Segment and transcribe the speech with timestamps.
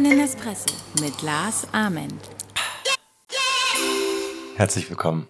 [0.00, 2.30] einen Espresso mit Lars Ament.
[4.56, 5.28] Herzlich willkommen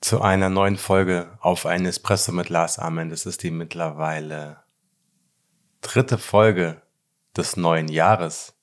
[0.00, 3.12] zu einer neuen Folge auf einen Espresso mit Lars Ament.
[3.12, 4.64] Es ist die mittlerweile
[5.82, 6.82] dritte Folge
[7.36, 8.56] des neuen Jahres.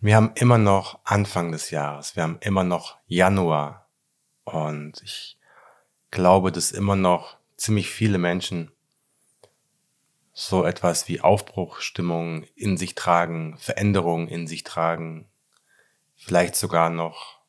[0.00, 3.88] Wir haben immer noch Anfang des Jahres, wir haben immer noch Januar
[4.44, 5.38] und ich
[6.10, 8.70] glaube, dass immer noch ziemlich viele Menschen
[10.32, 15.30] so etwas wie Aufbruchstimmung in sich tragen, Veränderungen in sich tragen,
[16.16, 17.42] vielleicht sogar noch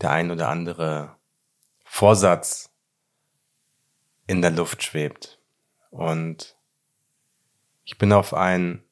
[0.00, 1.16] der ein oder andere
[1.84, 2.70] Vorsatz
[4.26, 5.40] in der Luft schwebt.
[5.90, 6.56] Und
[7.84, 8.82] ich bin auf einen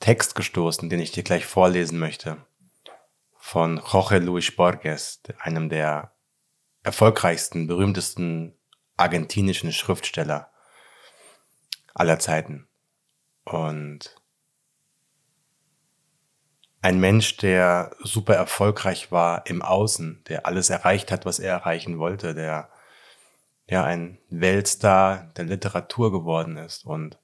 [0.00, 2.44] Text gestoßen, den ich dir gleich vorlesen möchte,
[3.36, 6.12] von Jorge Luis Borges, einem der
[6.82, 8.55] erfolgreichsten, berühmtesten
[8.96, 10.50] argentinischen Schriftsteller
[11.94, 12.68] aller Zeiten.
[13.44, 14.16] Und
[16.82, 21.98] ein Mensch, der super erfolgreich war im Außen, der alles erreicht hat, was er erreichen
[21.98, 22.70] wollte, der
[23.68, 27.18] ja ein Weltstar der Literatur geworden ist und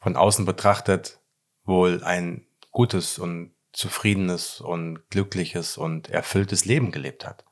[0.00, 1.20] von außen betrachtet
[1.64, 7.44] wohl ein gutes und zufriedenes und glückliches und erfülltes Leben gelebt hat.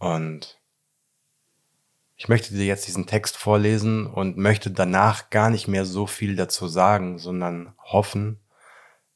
[0.00, 0.58] Und
[2.16, 6.36] ich möchte dir jetzt diesen Text vorlesen und möchte danach gar nicht mehr so viel
[6.36, 8.40] dazu sagen, sondern hoffen,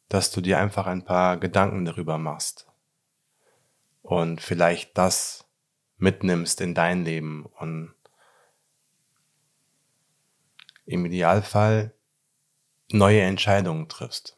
[0.08, 2.68] dass du dir einfach ein paar Gedanken darüber machst
[4.02, 5.46] und vielleicht das
[5.96, 7.94] mitnimmst in dein Leben und
[10.84, 11.94] im Idealfall
[12.90, 14.36] neue Entscheidungen triffst.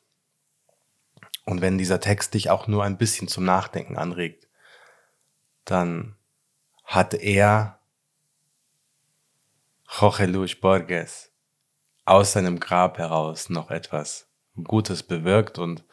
[1.45, 4.47] Und wenn dieser Text dich auch nur ein bisschen zum Nachdenken anregt,
[5.65, 6.16] dann
[6.87, 7.81] hat er,
[9.89, 11.33] Jorge Luis Borges,
[12.05, 14.29] aus seinem Grab heraus noch etwas
[14.63, 15.85] Gutes bewirkt und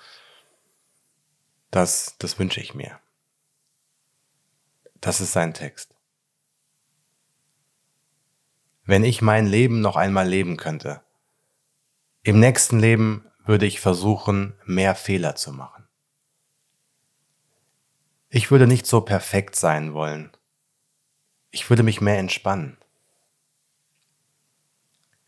[1.71, 2.99] das, das wünsche ich mir.
[5.01, 5.95] Das ist sein Text.
[8.85, 11.01] Wenn ich mein Leben noch einmal leben könnte,
[12.21, 15.87] im nächsten Leben würde ich versuchen, mehr Fehler zu machen.
[18.29, 20.31] Ich würde nicht so perfekt sein wollen,
[21.53, 22.77] ich würde mich mehr entspannen.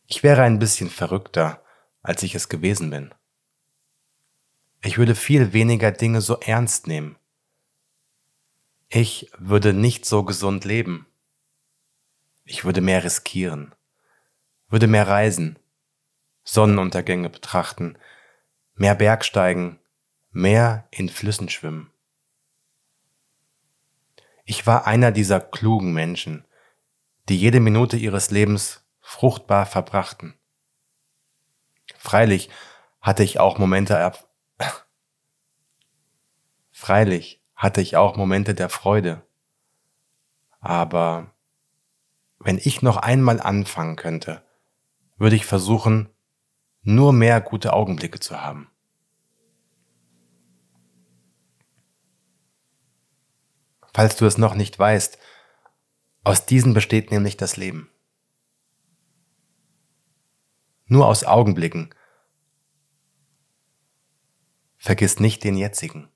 [0.07, 1.63] Ich wäre ein bisschen verrückter,
[2.01, 3.13] als ich es gewesen bin.
[4.81, 7.15] Ich würde viel weniger Dinge so ernst nehmen.
[8.89, 11.05] Ich würde nicht so gesund leben.
[12.43, 13.75] Ich würde mehr riskieren,
[14.67, 15.59] würde mehr reisen,
[16.43, 17.99] Sonnenuntergänge betrachten,
[18.73, 19.79] mehr Bergsteigen,
[20.31, 21.91] mehr in Flüssen schwimmen.
[24.45, 26.45] Ich war einer dieser klugen Menschen,
[27.29, 30.39] die jede Minute ihres Lebens fruchtbar verbrachten.
[31.97, 32.51] Freilich
[33.01, 34.13] hatte ich auch Momente er
[36.71, 39.25] Freilich hatte ich auch Momente der Freude.
[40.59, 41.33] Aber
[42.37, 44.43] wenn ich noch einmal anfangen könnte,
[45.17, 46.09] würde ich versuchen,
[46.81, 48.69] nur mehr gute Augenblicke zu haben.
[53.95, 55.17] Falls du es noch nicht weißt.
[56.25, 57.89] Aus diesen besteht nämlich das Leben.
[60.85, 61.95] Nur aus Augenblicken.
[64.77, 66.09] Vergiss nicht den jetzigen.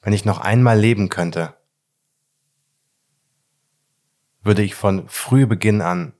[0.00, 1.56] Wenn ich noch einmal leben könnte,
[4.42, 6.12] würde ich von Frühbeginn an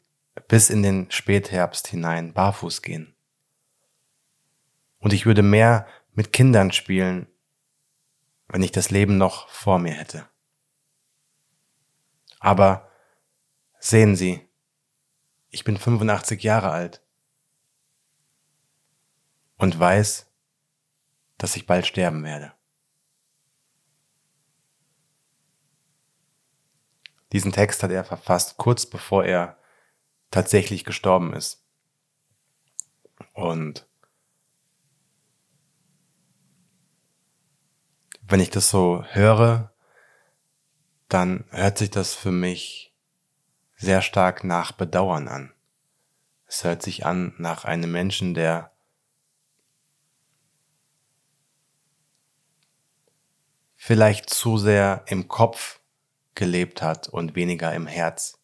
[0.49, 3.15] bis in den Spätherbst hinein barfuß gehen.
[4.99, 7.29] Und ich würde mehr mit Kindern spielen
[8.49, 10.29] wenn ich das Leben noch vor mir hätte.
[12.39, 12.91] Aber
[13.81, 14.47] sehen Sie,
[15.51, 17.03] ich bin 85 Jahre alt
[19.57, 20.31] und weiß,
[21.39, 22.53] dass ich bald sterben werde.
[27.33, 29.59] Diesen Text hat er verfasst kurz bevor er
[30.31, 31.67] tatsächlich gestorben ist.
[33.33, 33.89] Und
[38.29, 39.73] wenn ich das so höre,
[41.09, 42.93] dann hört sich das für mich
[43.77, 45.53] sehr stark nach Bedauern an.
[46.47, 48.73] Es hört sich an nach einem Menschen, der
[53.77, 55.81] vielleicht zu sehr im Kopf
[56.35, 58.41] gelebt hat und weniger im Herz,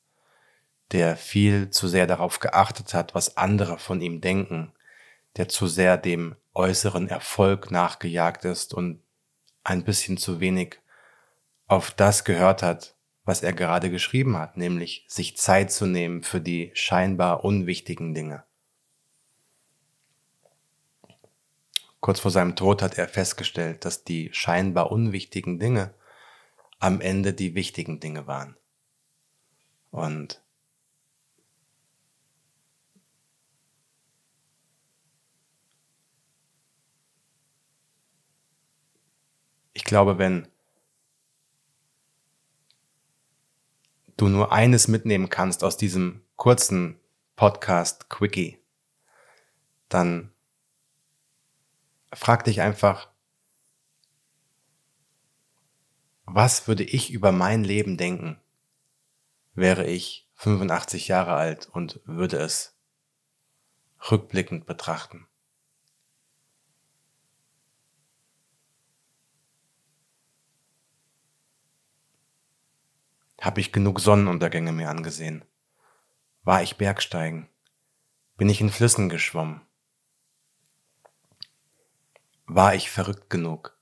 [0.93, 4.73] der viel zu sehr darauf geachtet hat, was andere von ihm denken,
[5.37, 9.02] der zu sehr dem äußeren Erfolg nachgejagt ist und
[9.65, 10.81] ein bisschen zu wenig
[11.67, 12.95] auf das gehört hat,
[13.25, 18.45] was er gerade geschrieben hat, nämlich sich Zeit zu nehmen für die scheinbar unwichtigen Dinge.
[22.01, 25.95] Kurz vor seinem Tod hat er festgestellt, dass die scheinbar unwichtigen Dinge
[26.81, 28.57] am Ende die wichtigen Dinge waren.
[29.93, 30.43] Und
[39.93, 40.49] glaube, wenn
[44.17, 46.99] du nur eines mitnehmen kannst aus diesem kurzen
[47.37, 48.59] Podcast Quickie,
[49.91, 50.33] dann
[52.11, 53.11] frag dich einfach,
[56.25, 58.41] was würde ich über mein Leben denken,
[59.53, 62.79] wäre ich 85 Jahre alt und würde es
[64.11, 65.27] rückblickend betrachten.
[73.43, 75.45] Habe ich genug Sonnenuntergänge mir angesehen?
[76.45, 77.49] War ich Bergsteigen?
[78.37, 79.63] Bin ich in Flüssen geschwommen?
[82.47, 83.77] War ich verrückt genug?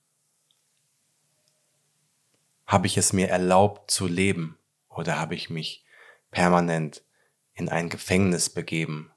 [2.66, 4.58] Habe ich es mir erlaubt zu leben
[4.88, 5.84] oder habe ich mich
[6.30, 7.04] permanent
[7.52, 9.12] in ein Gefängnis begeben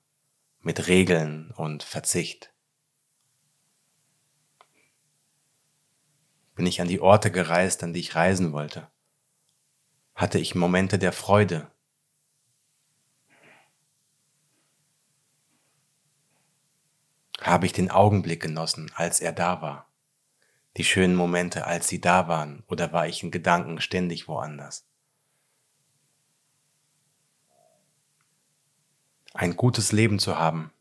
[0.60, 2.54] mit Regeln und Verzicht?
[6.54, 8.92] Bin ich an die Orte gereist, an die ich reisen wollte?
[10.16, 11.72] Hatte ich Momente der Freude?
[17.42, 19.88] Habe ich den Augenblick genossen, als er da war?
[20.78, 24.86] Die schönen Momente, als sie da waren, oder war ich in Gedanken ständig woanders?
[29.34, 30.72] Ein gutes Leben zu haben,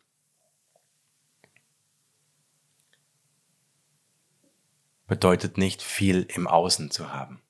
[5.06, 7.42] bedeutet nicht viel im Außen zu haben.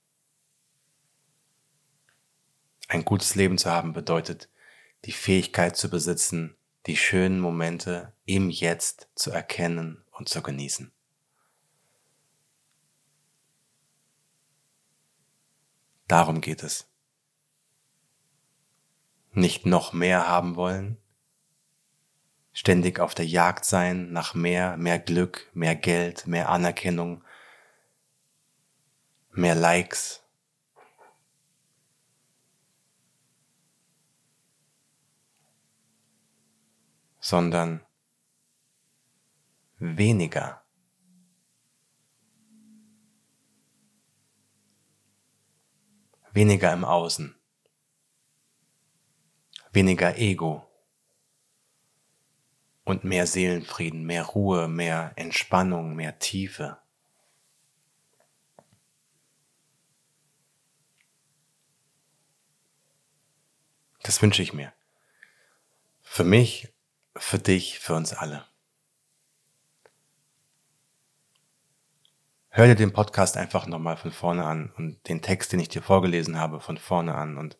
[2.93, 4.50] Ein gutes Leben zu haben bedeutet,
[5.06, 10.93] die Fähigkeit zu besitzen, die schönen Momente im Jetzt zu erkennen und zu genießen.
[16.06, 16.87] Darum geht es.
[19.31, 20.99] Nicht noch mehr haben wollen,
[22.53, 27.25] ständig auf der Jagd sein nach mehr, mehr Glück, mehr Geld, mehr Anerkennung,
[29.31, 30.21] mehr Likes,
[37.22, 37.86] sondern
[39.78, 40.64] weniger.
[46.32, 47.34] Weniger im Außen.
[49.70, 50.69] Weniger Ego.
[52.84, 56.78] Und mehr Seelenfrieden, mehr Ruhe, mehr Entspannung, mehr Tiefe.
[64.02, 64.72] Das wünsche ich mir.
[66.00, 66.71] Für mich
[67.17, 68.47] für dich, für uns alle.
[72.49, 75.81] Hör dir den Podcast einfach nochmal von vorne an und den Text, den ich dir
[75.81, 77.38] vorgelesen habe, von vorne an.
[77.38, 77.56] Und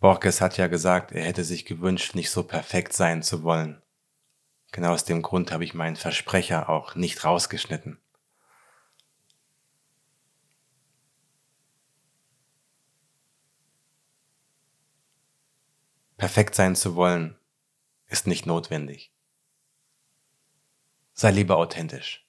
[0.00, 3.82] Borges hat ja gesagt, er hätte sich gewünscht, nicht so perfekt sein zu wollen.
[4.72, 7.98] Genau aus dem Grund habe ich meinen Versprecher auch nicht rausgeschnitten.
[16.18, 17.38] Perfekt sein zu wollen,
[18.08, 19.12] ist nicht notwendig.
[21.14, 22.28] Sei lieber authentisch.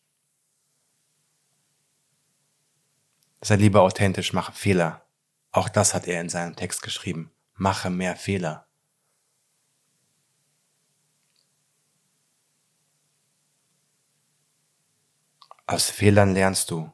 [3.42, 5.08] Sei lieber authentisch, mache Fehler.
[5.52, 7.32] Auch das hat er in seinem Text geschrieben.
[7.56, 8.68] Mache mehr Fehler.
[15.66, 16.94] Aus Fehlern lernst du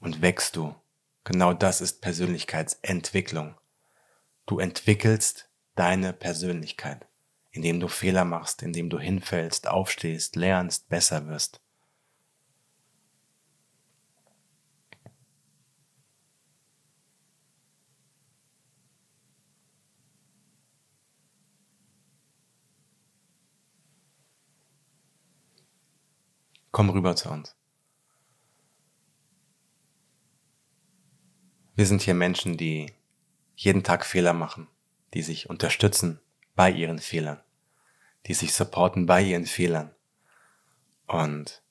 [0.00, 0.74] und wächst du.
[1.22, 3.59] Genau das ist Persönlichkeitsentwicklung.
[4.50, 7.06] Du entwickelst deine Persönlichkeit,
[7.52, 11.60] indem du Fehler machst, indem du hinfällst, aufstehst, lernst, besser wirst.
[26.72, 27.54] Komm rüber zu uns.
[31.76, 32.92] Wir sind hier Menschen, die
[33.60, 34.68] jeden Tag Fehler machen,
[35.12, 36.18] die sich unterstützen
[36.54, 37.42] bei ihren Fehlern,
[38.26, 39.94] die sich supporten bei ihren Fehlern.
[41.06, 41.62] Und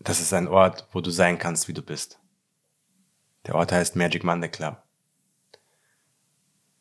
[0.00, 2.18] das ist ein Ort, wo du sein kannst, wie du bist.
[3.46, 4.82] Der Ort heißt Magic Monday Club.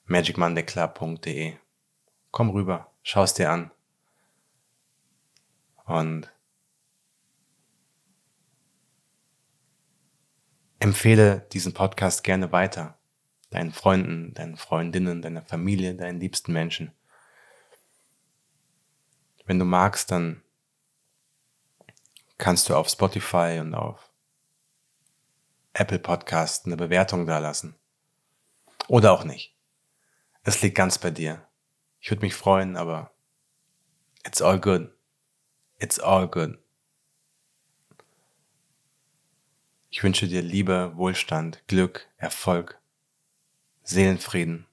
[0.06, 1.58] magicmondayclub.de
[2.32, 3.70] Komm rüber, schau es dir an.
[5.86, 6.34] Und
[10.82, 12.98] empfehle diesen Podcast gerne weiter.
[13.52, 16.92] Deinen Freunden, deinen Freundinnen, deiner Familie, deinen liebsten Menschen.
[19.46, 20.42] Wenn du magst, dann
[22.38, 24.12] kannst du auf Spotify und auf
[25.74, 27.76] Apple Podcast eine Bewertung dalassen.
[28.88, 29.56] Oder auch nicht.
[30.44, 31.48] Es liegt ganz bei dir.
[32.00, 33.14] Ich würde mich freuen, aber
[34.26, 34.90] it's all good.
[35.78, 36.61] It's all good.
[39.94, 42.82] Ich wünsche dir Liebe, Wohlstand, Glück, Erfolg,
[43.84, 44.66] Seelenfrieden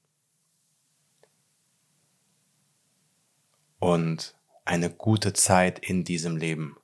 [3.81, 6.77] und eine gute Zeit in diesem Leben.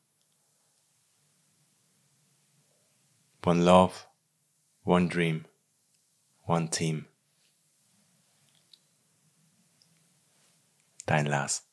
[3.47, 3.95] One love,
[4.83, 5.45] one dream,
[6.45, 7.07] one team.
[11.07, 11.69] Dein Lars.